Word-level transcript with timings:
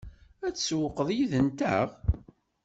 Ad 0.47 0.53
tsewwqeḍ 0.55 1.09
yid-nteɣ? 1.17 1.89